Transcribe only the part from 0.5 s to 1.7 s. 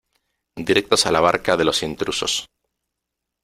directos a la barca de